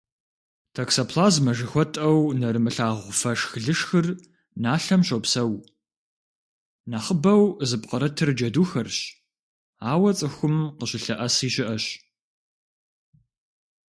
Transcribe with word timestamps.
Токсоплазмэ 0.75 1.51
жыхуэтӏэу 1.57 2.19
нэрымылъагъу 2.39 3.15
фэшх-лышхыр 3.19 4.07
налъэм 4.63 5.01
щопсэу, 5.07 5.51
нэхъыбэу 6.89 7.43
зыпкърытыр 7.69 8.29
джэдухэрщ, 8.37 8.99
ауэ 9.91 10.11
цӏыхум 10.17 10.55
къыщылъэӏэси 10.77 11.49
щыӏэщ. 11.53 11.85